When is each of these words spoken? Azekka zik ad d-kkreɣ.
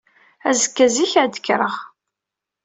Azekka 0.49 0.85
zik 0.95 1.13
ad 1.21 1.31
d-kkreɣ. 1.33 1.75